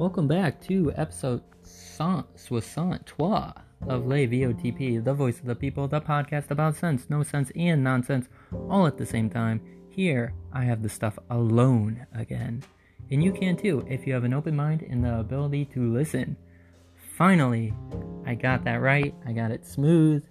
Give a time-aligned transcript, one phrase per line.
[0.00, 2.56] Welcome back to episode 63
[3.86, 7.84] of Les VOTP, the voice of the people, the podcast about sense, no sense, and
[7.84, 8.26] nonsense,
[8.70, 9.60] all at the same time.
[9.90, 12.62] Here, I have the stuff alone again.
[13.10, 16.34] And you can too if you have an open mind and the ability to listen.
[17.18, 17.74] Finally,
[18.24, 19.14] I got that right.
[19.26, 20.24] I got it smooth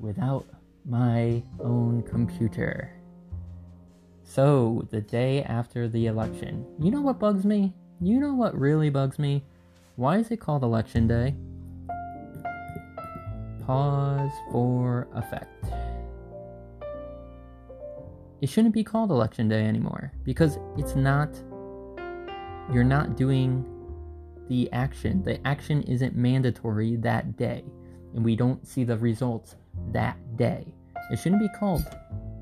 [0.00, 0.46] without
[0.84, 3.00] my own computer.
[4.24, 7.72] So, the day after the election, you know what bugs me?
[8.02, 9.44] You know what really bugs me?
[9.96, 11.34] Why is it called Election Day?
[13.66, 15.66] Pause for effect.
[18.40, 21.28] It shouldn't be called Election Day anymore because it's not,
[22.72, 23.66] you're not doing
[24.48, 25.22] the action.
[25.22, 27.62] The action isn't mandatory that day,
[28.14, 29.56] and we don't see the results
[29.92, 30.72] that day.
[31.10, 31.84] It shouldn't be called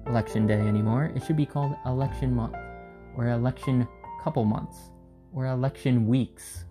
[0.06, 1.11] Election Day anymore.
[1.17, 2.55] It should be called Election Month
[3.17, 3.89] or Election
[4.23, 4.93] Couple Months
[5.39, 6.64] or election weeks.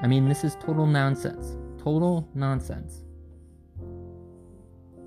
[0.00, 1.56] I mean, this is total nonsense.
[1.82, 3.02] Total nonsense.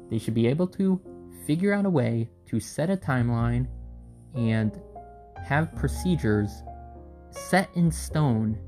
[0.09, 0.99] They should be able to
[1.47, 3.65] figure out a way to set a timeline
[4.35, 4.77] and
[5.41, 6.51] have procedures
[7.29, 8.59] set in stone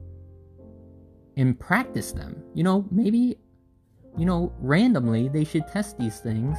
[1.36, 2.42] and practice them.
[2.53, 3.39] You know, maybe,
[4.17, 6.58] you know, randomly they should test these things,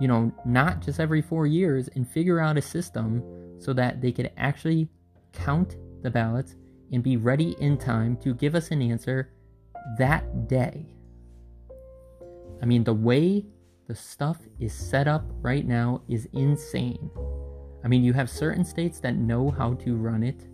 [0.00, 3.22] you know, not just every four years and figure out a system
[3.58, 4.88] so that they could actually
[5.32, 6.54] count the ballots,
[6.92, 9.32] and be ready in time to give us an answer
[9.98, 10.86] that day.
[12.62, 13.44] I mean, the way
[13.86, 17.10] the stuff is set up right now is insane.
[17.84, 20.46] I mean, you have certain states that know how to run it,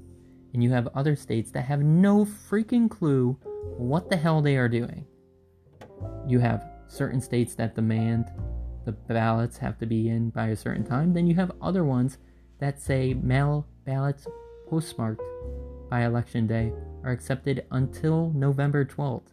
[0.52, 3.38] and you have other states that have no freaking clue
[3.76, 5.06] what the hell they are doing.
[6.26, 8.30] You have certain states that demand
[8.84, 12.18] the ballots have to be in by a certain time, then you have other ones
[12.58, 14.26] that say mail ballots
[14.72, 15.20] postmarked
[15.90, 16.72] by Election Day
[17.04, 19.26] are accepted until November 12th.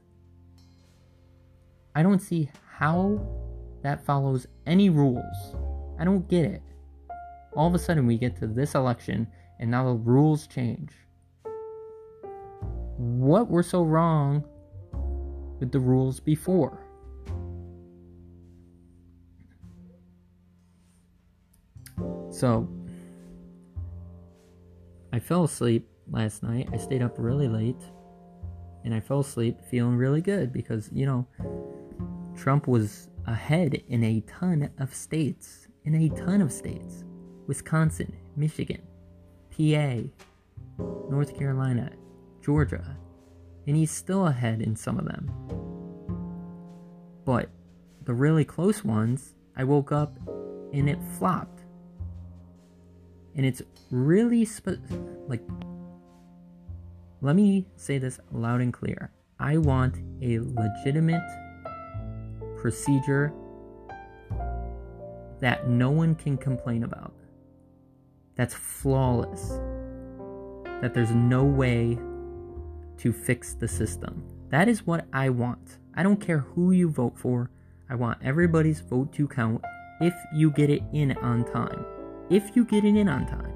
[1.95, 3.25] I don't see how
[3.81, 5.55] that follows any rules.
[5.97, 6.61] I don't get it.
[7.55, 9.27] All of a sudden, we get to this election,
[9.61, 10.91] and now the rules change.
[12.97, 14.43] What were so wrong
[15.61, 16.85] with the rules before?
[22.29, 22.67] So,
[25.11, 26.69] I fell asleep last night.
[26.71, 27.81] I stayed up really late
[28.83, 31.27] and I fell asleep feeling really good because, you know,
[32.35, 35.67] Trump was ahead in a ton of states.
[35.85, 37.03] In a ton of states
[37.47, 38.81] Wisconsin, Michigan,
[39.51, 40.03] PA,
[41.09, 41.91] North Carolina,
[42.41, 42.97] Georgia.
[43.67, 45.31] And he's still ahead in some of them.
[47.25, 47.49] But
[48.05, 50.17] the really close ones, I woke up
[50.73, 51.58] and it flopped
[53.39, 54.83] and it's really spe-
[55.29, 55.41] like
[57.21, 59.13] let me say this loud and clear.
[59.39, 61.23] I want a legitimate
[62.59, 63.31] procedure
[65.39, 67.13] that no one can complain about
[68.35, 69.57] that's flawless
[70.81, 71.97] that there's no way
[72.97, 74.21] to fix the system.
[74.49, 75.77] That is what i want.
[75.95, 77.51] I don't care who you vote for.
[77.89, 79.63] I want everybody's vote to count
[80.01, 81.85] if you get it in on time
[82.29, 83.53] if you get it in on time.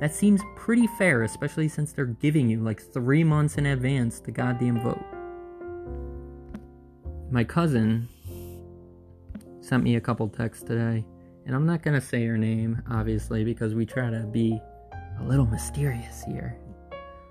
[0.00, 4.30] That seems pretty fair, especially since they're giving you like three months in advance the
[4.30, 5.02] goddamn vote.
[7.30, 8.08] My cousin
[9.60, 11.04] sent me a couple texts today,
[11.46, 14.60] and I'm not gonna say her name, obviously, because we try to be
[15.18, 16.58] a little mysterious here.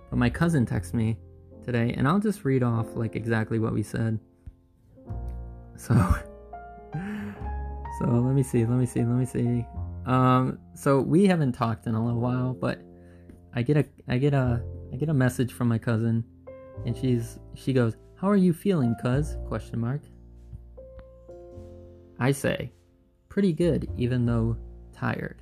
[0.09, 1.18] But my cousin texted me
[1.64, 4.20] today, and I'll just read off like exactly what we said.
[5.78, 5.94] So,
[8.00, 9.66] so let me see, let me see, let me see.
[10.06, 12.82] Um, so we haven't talked in a little while, but
[13.54, 14.62] I get a I get a
[14.94, 16.24] I get a message from my cousin,
[16.86, 20.02] and she's she goes, "How are you feeling, cuz?" Question mark.
[22.20, 22.72] I say,
[23.30, 24.58] pretty good, even though
[24.94, 25.42] tired.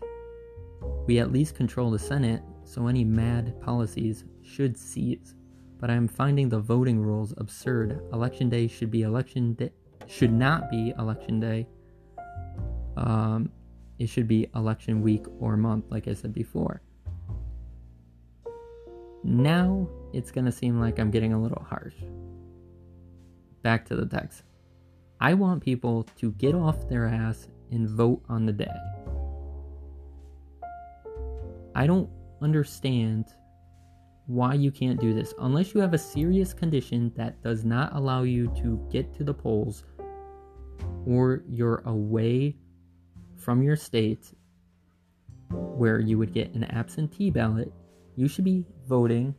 [1.05, 5.35] We at least control the Senate, so any mad policies should cease.
[5.79, 8.01] But I am finding the voting rules absurd.
[8.13, 9.71] Election day should be election day
[10.07, 11.67] should not be election day.
[12.97, 13.51] Um,
[13.99, 16.81] it should be election week or month, like I said before.
[19.23, 21.95] Now it's going to seem like I'm getting a little harsh.
[23.61, 24.43] Back to the text.
[25.21, 28.75] I want people to get off their ass and vote on the day.
[31.75, 32.09] I don't
[32.41, 33.25] understand
[34.27, 38.23] why you can't do this unless you have a serious condition that does not allow
[38.23, 39.83] you to get to the polls
[41.05, 42.55] or you're away
[43.43, 44.33] from your state
[45.49, 47.71] where you would get an absentee ballot,
[48.15, 49.35] you should be voting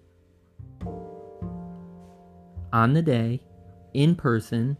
[2.72, 3.40] on the day
[3.94, 4.76] in person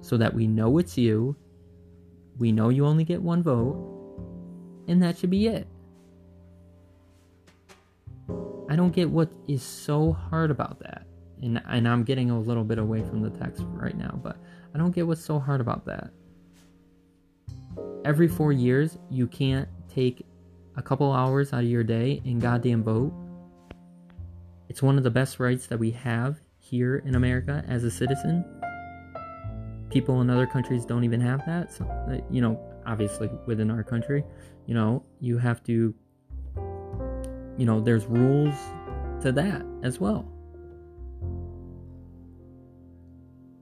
[0.00, 1.36] so that we know it's you.
[2.38, 3.86] We know you only get one vote.
[4.88, 5.66] And that should be it.
[8.68, 11.06] I don't get what is so hard about that.
[11.42, 14.36] And, and I'm getting a little bit away from the text right now, but
[14.74, 16.10] I don't get what's so hard about that.
[18.02, 20.24] Every four years, you can't take
[20.76, 23.12] a couple hours out of your day and goddamn vote.
[24.70, 28.42] It's one of the best rights that we have here in America as a citizen.
[29.90, 31.74] People in other countries don't even have that.
[31.74, 34.24] So, you know, obviously within our country,
[34.64, 35.94] you know, you have to,
[37.58, 38.54] you know, there's rules
[39.20, 40.26] to that as well.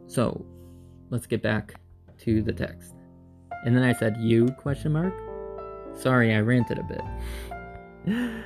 [0.06, 0.46] So,
[1.10, 1.74] let's get back
[2.20, 2.97] to the text.
[3.64, 5.14] And then I said, "You?" question mark.
[5.94, 7.02] Sorry, I ranted a bit.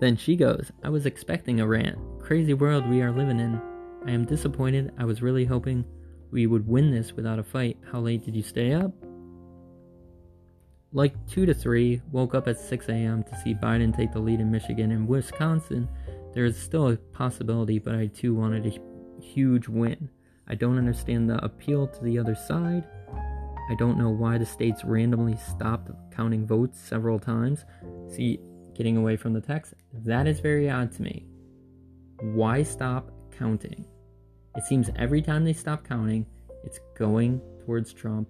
[0.00, 1.98] then she goes, "I was expecting a rant.
[2.20, 3.60] Crazy world we are living in.
[4.06, 4.92] I am disappointed.
[4.98, 5.84] I was really hoping
[6.30, 7.78] we would win this without a fight.
[7.90, 8.92] How late did you stay up?"
[10.92, 13.22] Like 2 to 3, woke up at 6 a.m.
[13.24, 15.86] to see Biden take the lead in Michigan and Wisconsin.
[16.32, 20.08] There is still a possibility, but I too wanted a huge win.
[20.48, 22.84] I don't understand the appeal to the other side.
[23.70, 27.64] I don't know why the states randomly stopped counting votes several times.
[28.08, 28.40] See,
[28.74, 29.74] getting away from the text,
[30.04, 31.26] that is very odd to me.
[32.20, 33.84] Why stop counting?
[34.56, 36.26] It seems every time they stop counting,
[36.64, 38.28] it's going towards Trump.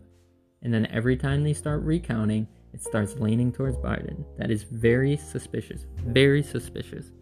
[0.62, 4.24] And then every time they start recounting, it starts leaning towards Biden.
[4.38, 5.86] That is very suspicious.
[6.04, 7.12] Very suspicious.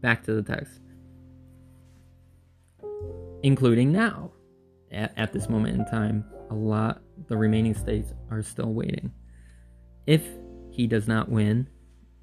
[0.00, 0.80] Back to the text.
[3.42, 4.30] Including now
[4.92, 9.10] at, at this moment in time, a lot, the remaining states are still waiting.
[10.06, 10.22] If
[10.70, 11.66] he does not win,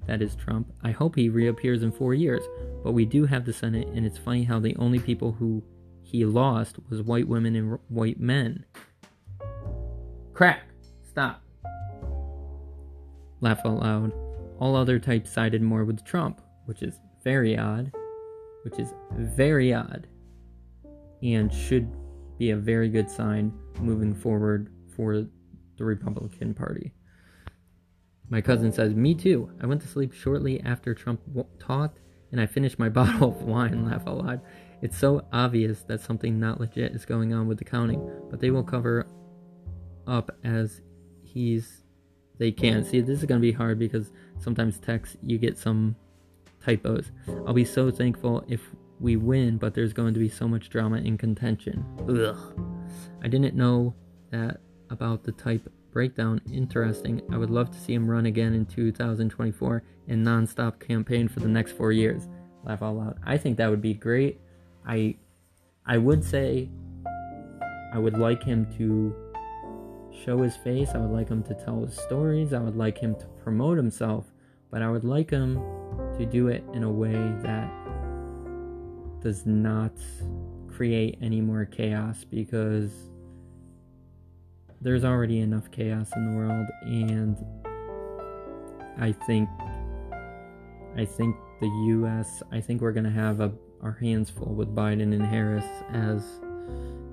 [0.06, 2.44] that is Trump, I hope he reappears in four years.
[2.84, 5.64] But we do have the Senate, and it's funny how the only people who
[6.02, 8.64] he lost was white women and white men.
[10.32, 10.62] Crack!
[11.02, 11.42] Stop.
[13.40, 14.12] Laugh out loud.
[14.60, 16.94] All other types sided more with Trump, which is
[17.24, 17.90] very odd.
[18.62, 20.06] Which is very odd.
[21.22, 21.90] And should
[22.40, 25.26] be a very good sign moving forward for
[25.76, 26.90] the Republican Party.
[28.30, 29.50] My cousin says, Me too.
[29.62, 32.00] I went to sleep shortly after Trump w- talked
[32.32, 33.84] and I finished my bottle of wine.
[33.84, 34.40] Laugh out loud.
[34.80, 38.50] It's so obvious that something not legit is going on with the counting, but they
[38.50, 39.06] will cover
[40.06, 40.80] up as
[41.22, 41.84] he's
[42.38, 42.82] they can.
[42.84, 45.94] See, this is going to be hard because sometimes text you get some
[46.64, 47.12] typos.
[47.46, 48.62] I'll be so thankful if
[49.00, 51.84] we win, but there's going to be so much drama and contention.
[52.08, 52.36] Ugh.
[53.22, 53.94] I didn't know
[54.30, 54.60] that
[54.90, 56.40] about the type breakdown.
[56.52, 57.22] Interesting.
[57.32, 61.48] I would love to see him run again in 2024 and non-stop campaign for the
[61.48, 62.28] next four years.
[62.64, 63.18] Laugh out loud.
[63.24, 64.40] I think that would be great.
[64.86, 65.16] I
[65.86, 66.68] I would say
[67.92, 69.14] I would like him to
[70.24, 70.90] show his face.
[70.94, 72.52] I would like him to tell his stories.
[72.52, 74.26] I would like him to promote himself,
[74.70, 75.54] but I would like him
[76.18, 77.79] to do it in a way that
[79.22, 79.92] does not
[80.68, 82.90] create any more chaos because
[84.80, 87.36] there's already enough chaos in the world and
[88.98, 89.48] I think
[90.96, 95.14] I think the US I think we're to have a, our hands full with Biden
[95.14, 96.24] and Harris as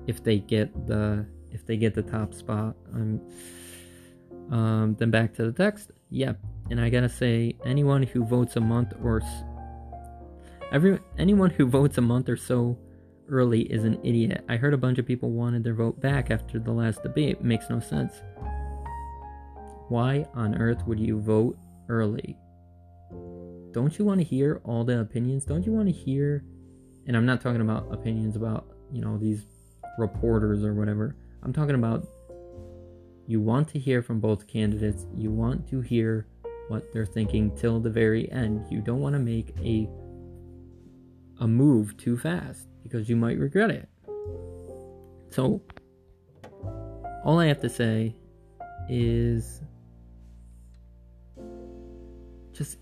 [0.06, 2.76] if they get the if they get the top spot.
[2.94, 3.20] Um,
[4.50, 5.90] um then back to the text.
[6.10, 6.38] Yep.
[6.70, 9.22] And I got to say anyone who votes a month or
[10.72, 12.78] Every anyone who votes a month or so
[13.28, 14.44] early is an idiot.
[14.48, 17.42] I heard a bunch of people wanted their vote back after the last debate.
[17.42, 18.12] Makes no sense.
[19.88, 21.56] Why on earth would you vote
[21.88, 22.36] early?
[23.72, 25.44] Don't you want to hear all the opinions?
[25.44, 26.44] Don't you want to hear
[27.08, 29.46] and I'm not talking about opinions about, you know, these
[29.98, 31.16] reporters or whatever.
[31.42, 32.06] I'm talking about
[33.26, 35.06] you want to hear from both candidates.
[35.16, 36.26] You want to hear
[36.68, 38.66] what they're thinking till the very end.
[38.70, 39.88] You don't want to make a
[41.40, 43.88] a move too fast because you might regret it.
[45.30, 45.62] So,
[47.24, 48.14] all I have to say
[48.88, 49.60] is
[52.52, 52.78] just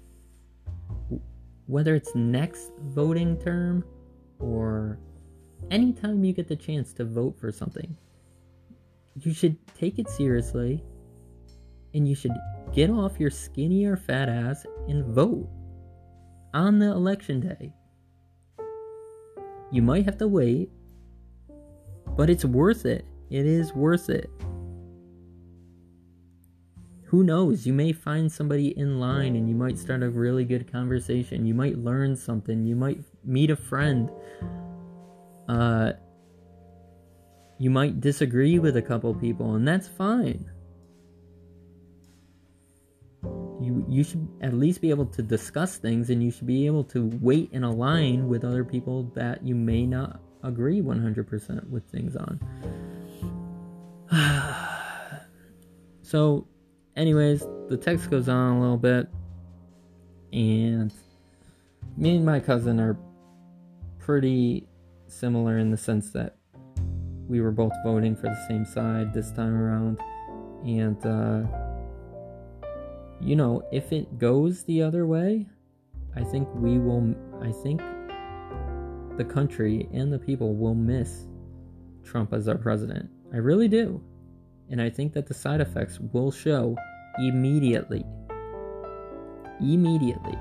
[1.66, 3.84] whether it's next voting term
[4.38, 4.98] or
[5.70, 7.96] anytime you get the chance to vote for something,
[9.20, 10.82] you should take it seriously
[11.94, 12.34] and you should
[12.72, 15.48] get off your skinny or fat ass and vote
[16.54, 17.72] on the election day.
[19.70, 20.70] You might have to wait,
[22.16, 23.04] but it's worth it.
[23.30, 24.30] It is worth it.
[27.06, 27.66] who knows?
[27.66, 31.46] You may find somebody in line and you might start a really good conversation.
[31.46, 32.66] You might learn something.
[32.66, 34.10] You might meet a friend.
[35.48, 35.92] Uh,
[37.58, 40.50] you might disagree with a couple people, and that's fine.
[43.60, 46.84] You, you should at least be able to discuss things and you should be able
[46.84, 52.16] to wait and align with other people that you may not agree 100% with things
[52.16, 52.40] on.
[56.02, 56.46] so,
[56.96, 59.08] anyways, the text goes on a little bit,
[60.32, 60.92] and
[61.96, 62.96] me and my cousin are
[63.98, 64.68] pretty
[65.08, 66.36] similar in the sense that
[67.28, 70.00] we were both voting for the same side this time around,
[70.64, 71.65] and uh,
[73.20, 75.46] you know, if it goes the other way,
[76.14, 77.14] I think we will.
[77.42, 77.80] I think
[79.16, 81.26] the country and the people will miss
[82.04, 83.10] Trump as our president.
[83.32, 84.02] I really do.
[84.70, 86.76] And I think that the side effects will show
[87.18, 88.04] immediately.
[89.60, 90.38] Immediately.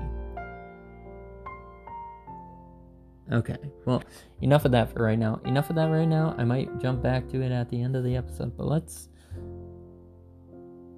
[3.32, 4.02] Okay, well,
[4.40, 5.40] enough of that for right now.
[5.44, 6.34] Enough of that right now.
[6.38, 9.08] I might jump back to it at the end of the episode, but let's.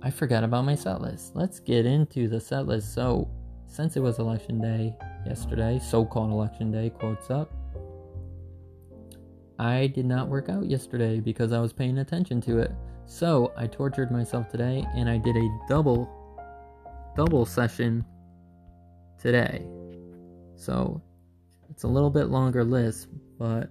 [0.02, 1.35] I forgot about my set list.
[1.35, 2.95] Let's get into the set list.
[2.95, 3.28] So,
[3.67, 4.95] since it was election day
[5.26, 7.52] yesterday, so called election day, quotes up,
[9.59, 12.71] I did not work out yesterday because I was paying attention to it.
[13.07, 16.09] So I tortured myself today and I did a double
[17.17, 18.05] double session
[19.21, 19.67] today.
[20.55, 21.02] So
[21.71, 23.71] it's a little bit longer list, but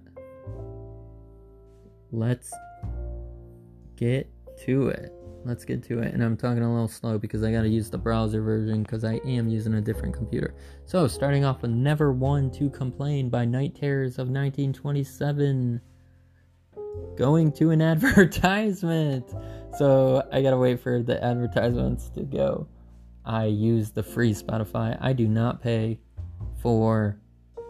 [2.12, 2.52] let's
[3.96, 4.30] get
[4.66, 5.17] to it.
[5.44, 6.12] Let's get to it.
[6.14, 9.04] And I'm talking a little slow because I got to use the browser version because
[9.04, 10.54] I am using a different computer.
[10.84, 15.80] So, starting off with Never One to Complain by Night Terrors of 1927.
[17.16, 19.32] Going to an advertisement.
[19.78, 22.68] So, I got to wait for the advertisements to go.
[23.24, 24.98] I use the free Spotify.
[25.00, 26.00] I do not pay
[26.60, 27.20] for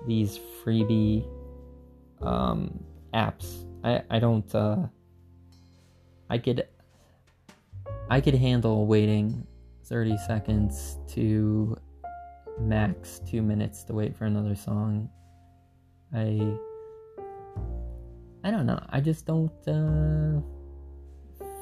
[0.07, 1.29] these freebie
[2.23, 2.83] um,
[3.13, 3.67] apps.
[3.85, 4.53] I, I don't.
[4.55, 4.87] Uh,
[6.31, 6.67] I could
[8.11, 9.47] I could handle waiting
[9.85, 11.77] 30 seconds to
[12.59, 15.11] max 2 minutes to wait for another song.
[16.15, 16.57] I
[18.45, 18.81] I don't know.
[18.89, 20.41] I just don't uh,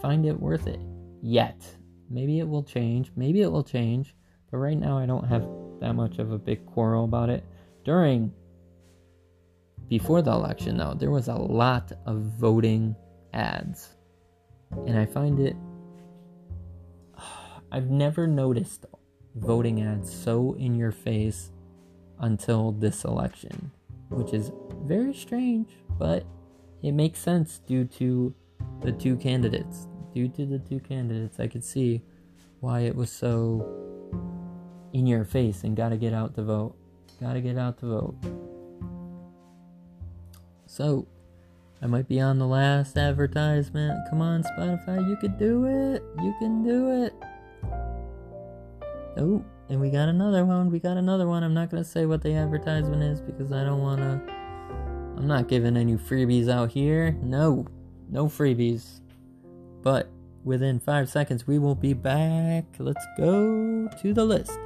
[0.00, 0.78] find it worth it
[1.22, 1.64] yet.
[2.08, 3.10] Maybe it will change.
[3.16, 4.14] Maybe it will change.
[4.50, 5.48] But right now I don't have
[5.80, 7.44] that much of a big quarrel about it.
[7.84, 8.32] During
[9.88, 12.94] before the election though, there was a lot of voting
[13.32, 13.96] ads.
[14.86, 15.56] And I find it
[17.70, 18.86] I've never noticed
[19.34, 21.50] voting ads so in your face
[22.18, 23.70] until this election,
[24.08, 24.50] which is
[24.84, 25.68] very strange,
[25.98, 26.24] but
[26.82, 28.34] it makes sense due to
[28.80, 29.88] the two candidates.
[30.14, 32.02] Due to the two candidates, I could see
[32.60, 33.66] why it was so
[34.92, 36.74] in your face and gotta get out to vote.
[37.20, 38.16] Gotta get out to vote.
[40.66, 41.06] So,
[41.82, 43.98] I might be on the last advertisement.
[44.08, 46.02] Come on, Spotify, you could do it.
[46.22, 47.12] You can do it.
[49.18, 50.70] Oh, and we got another one.
[50.70, 51.42] We got another one.
[51.42, 54.20] I'm not going to say what the advertisement is because I don't want to.
[55.16, 57.12] I'm not giving any freebies out here.
[57.22, 57.66] No,
[58.10, 59.00] no freebies.
[59.82, 60.10] But
[60.44, 62.66] within five seconds, we will be back.
[62.78, 64.58] Let's go to the list.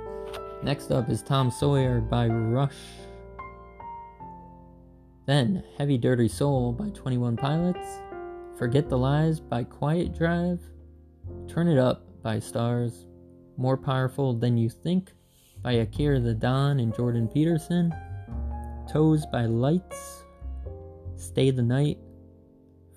[0.63, 2.75] Next up is Tom Sawyer by Rush.
[5.27, 8.01] Then Heavy Dirty Soul by 21 Pilots.
[8.59, 10.61] Forget the Lies by Quiet Drive.
[11.47, 13.07] Turn It Up by Stars
[13.61, 15.13] more Powerful Than You Think
[15.63, 17.95] by Akira the Don and Jordan Peterson.
[18.91, 20.25] Toes by Lights.
[21.17, 21.99] Stay the Night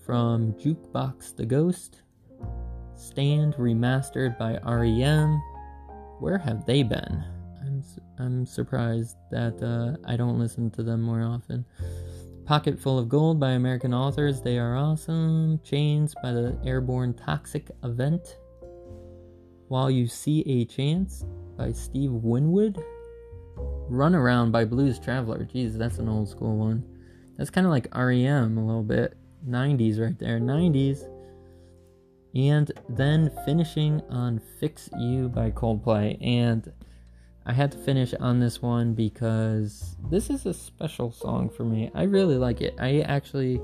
[0.06, 2.04] from Jukebox the Ghost.
[2.96, 5.42] Stand remastered by REM.
[6.20, 7.26] Where have they been?
[7.62, 7.84] I'm,
[8.18, 11.66] I'm surprised that uh, I don't listen to them more often.
[12.46, 14.42] Pocket Full of Gold by American authors.
[14.42, 15.60] They are awesome.
[15.62, 18.38] Chains by the Airborne Toxic Event.
[19.68, 21.26] While You See a Chance
[21.58, 22.84] by Steve Winwood.
[23.90, 25.46] Run Around by Blues Traveler.
[25.46, 26.84] Jeez, that's an old school one.
[27.38, 29.18] That's kind of like REM a little bit.
[29.48, 30.40] 90s right there.
[30.40, 31.10] 90s.
[32.36, 36.18] And then finishing on Fix You by Coldplay.
[36.22, 36.72] And
[37.46, 41.92] I had to finish on this one because this is a special song for me.
[41.94, 42.76] I really like it.
[42.80, 43.62] I actually.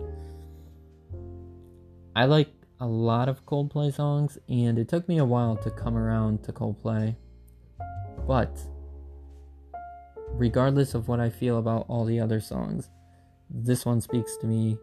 [2.15, 2.49] I like
[2.79, 6.53] a lot of Coldplay songs, and it took me a while to come around to
[6.53, 7.15] Coldplay.
[8.25, 8.57] But,
[10.29, 12.89] regardless of what I feel about all the other songs,
[13.49, 14.77] this one speaks to me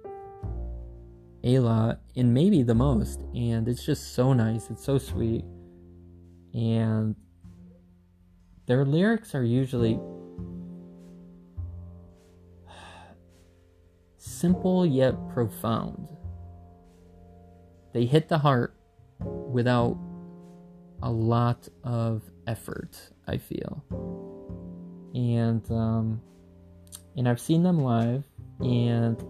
[1.44, 4.68] a lot, and maybe the most, and it's just so nice.
[4.70, 5.44] It's so sweet.
[6.54, 7.14] and
[8.66, 10.00] their lyrics are usually
[14.16, 16.08] simple yet profound.
[17.96, 18.74] They hit the heart
[19.20, 19.96] without
[21.02, 22.94] a lot of effort,
[23.26, 23.82] I feel.
[25.14, 26.20] And um,
[27.16, 28.24] and I've seen them live
[28.60, 29.24] and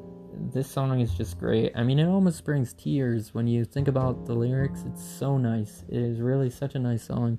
[0.52, 1.70] this song is just great.
[1.76, 4.82] I mean, it almost brings tears when you think about the lyrics.
[4.84, 5.84] It's so nice.
[5.88, 7.38] It is really such a nice song.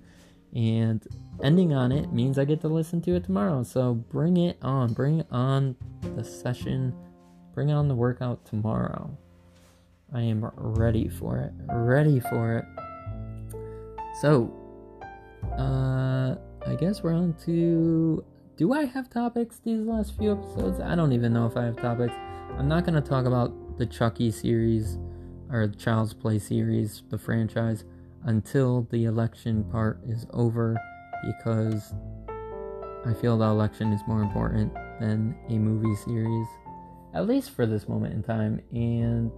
[0.56, 1.06] And
[1.44, 3.64] ending on it means I get to listen to it tomorrow.
[3.64, 4.94] So bring it on.
[4.94, 5.76] Bring on
[6.16, 6.96] the session.
[7.54, 9.18] Bring on the workout tomorrow.
[10.14, 11.52] I am ready for it.
[11.74, 12.66] Ready for it.
[14.22, 14.54] So,
[15.58, 16.36] uh,
[16.66, 18.24] I guess we're on to.
[18.56, 20.80] Do I have topics these last few episodes?
[20.80, 22.14] I don't even know if I have topics.
[22.58, 24.98] I'm not going to talk about the Chucky series
[25.52, 27.84] or the Child's Play series, the franchise,
[28.24, 30.78] until the election part is over
[31.24, 31.94] because
[33.06, 36.48] I feel the election is more important than a movie series,
[37.14, 38.62] at least for this moment in time.
[38.72, 39.32] And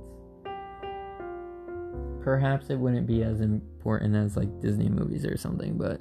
[2.30, 6.00] perhaps it wouldn't be as important as like Disney movies or something, but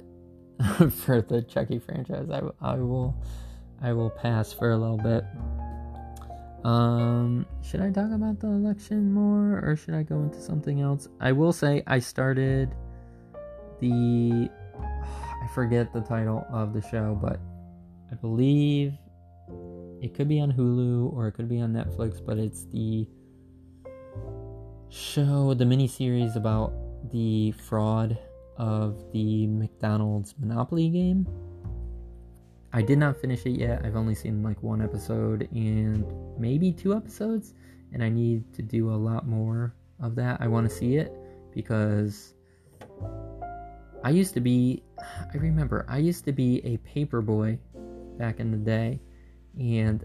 [0.91, 3.15] for the Chucky franchise, I, I will
[3.81, 5.25] I will pass for a little bit.
[6.63, 11.07] Um, should I talk about the election more or should I go into something else?
[11.19, 12.75] I will say I started
[13.79, 17.39] the I forget the title of the show, but
[18.11, 18.93] I believe
[19.99, 23.07] it could be on Hulu or it could be on Netflix, but it's the
[24.89, 26.73] show, the mini series about
[27.11, 28.17] the fraud
[28.57, 31.27] of the McDonald's Monopoly game.
[32.73, 33.85] I did not finish it yet.
[33.85, 36.05] I've only seen like one episode and
[36.39, 37.53] maybe two episodes,
[37.93, 40.41] and I need to do a lot more of that.
[40.41, 41.13] I want to see it
[41.53, 42.33] because
[44.03, 47.59] I used to be, I remember, I used to be a paper boy
[48.17, 49.01] back in the day,
[49.59, 50.03] and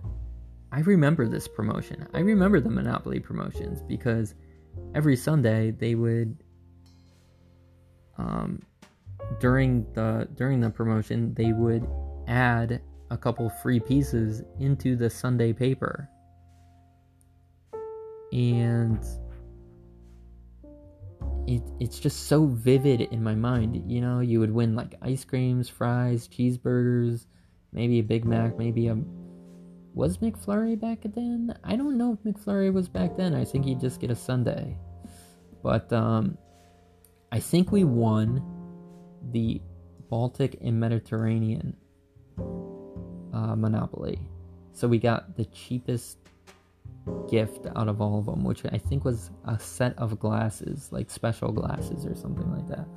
[0.73, 2.07] I remember this promotion.
[2.15, 4.35] I remember the Monopoly promotions because
[4.95, 6.37] every Sunday they would
[8.19, 8.63] um,
[9.41, 11.87] during the during the promotion they would
[12.29, 16.09] add a couple free pieces into the Sunday paper.
[18.33, 18.99] And
[21.47, 23.91] it, it's just so vivid in my mind.
[23.91, 27.27] You know, you would win like ice creams, fries, cheeseburgers,
[27.73, 28.99] maybe a Big Mac, maybe a.
[29.95, 31.57] Was McFlurry back then?
[31.63, 33.33] I don't know if McFlurry was back then.
[33.33, 34.77] I think he'd just get a sundae.
[35.63, 36.37] But um,
[37.31, 38.43] I think we won
[39.31, 39.63] the
[40.11, 41.77] Baltic and Mediterranean
[43.33, 44.19] uh, Monopoly.
[44.73, 46.19] So we got the cheapest
[47.31, 51.09] gift out of all of them, which I think was a set of glasses, like
[51.09, 52.89] special glasses or something like that.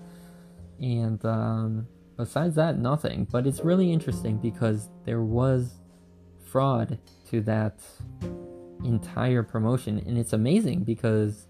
[0.79, 3.27] And um, besides that, nothing.
[3.31, 5.79] But it's really interesting because there was
[6.47, 6.97] fraud
[7.29, 7.79] to that
[8.83, 11.47] entire promotion, and it's amazing because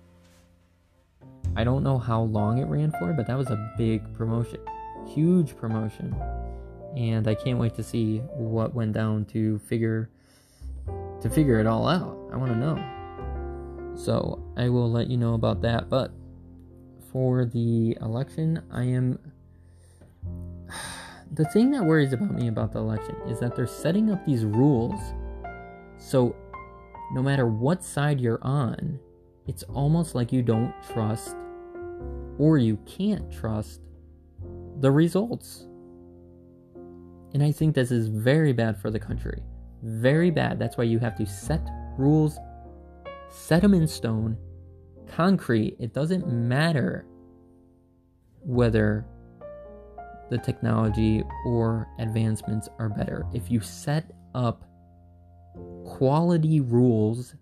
[1.56, 4.60] I don't know how long it ran for, but that was a big promotion,
[5.06, 6.16] huge promotion
[6.98, 10.10] and I can't wait to see what went down to figure
[11.22, 12.18] to figure it all out.
[12.34, 13.96] I want to know.
[13.96, 15.90] So I will let you know about that.
[15.90, 16.12] But
[17.12, 19.20] for the election, I am.
[21.34, 24.46] The thing that worries about me about the election is that they're setting up these
[24.46, 25.00] rules
[25.98, 26.36] so
[27.12, 29.00] no matter what side you're on,
[29.48, 31.36] it's almost like you don't trust
[32.38, 33.82] or you can't trust
[34.80, 35.68] the results.
[37.34, 39.42] And I think this is very bad for the country.
[39.84, 40.60] Very bad.
[40.60, 42.38] That's why you have to set rules,
[43.30, 44.38] set them in stone,
[45.08, 45.76] concrete.
[45.80, 47.06] It doesn't matter
[48.42, 49.06] whether
[50.30, 53.26] the technology or advancements are better.
[53.34, 54.66] If you set up
[55.86, 57.36] quality rules,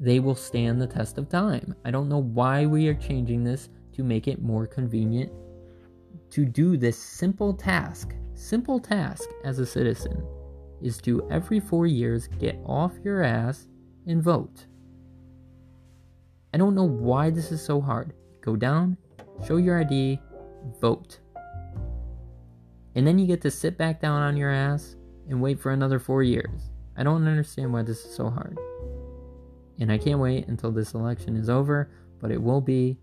[0.00, 1.74] they will stand the test of time.
[1.84, 5.32] I don't know why we are changing this to make it more convenient
[6.30, 10.22] to do this simple task, simple task as a citizen,
[10.82, 13.66] is to every four years get off your ass
[14.06, 14.66] and vote.
[16.52, 18.12] I don't know why this is so hard.
[18.40, 18.96] Go down,
[19.46, 20.20] show your ID,
[20.80, 21.18] vote.
[22.94, 24.96] And then you get to sit back down on your ass
[25.28, 26.70] and wait for another four years.
[26.96, 28.58] I don't understand why this is so hard.
[29.78, 32.98] And I can't wait until this election is over, but it will be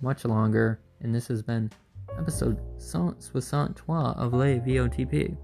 [0.00, 0.80] much longer.
[1.00, 1.70] And this has been
[2.18, 5.36] episode 163 of Les VOTP.